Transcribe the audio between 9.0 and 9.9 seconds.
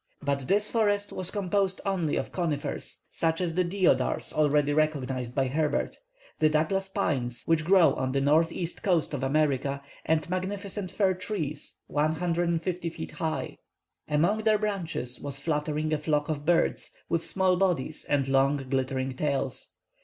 of America;